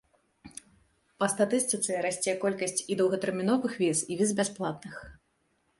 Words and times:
Па 1.23 1.29
статыстыцы, 1.33 1.91
расце 2.07 2.33
колькасць 2.47 2.83
і 2.95 2.99
доўгатэрміновых 3.03 3.73
віз, 3.87 3.97
і 4.15 4.21
віз 4.23 4.29
бясплатных. 4.43 4.95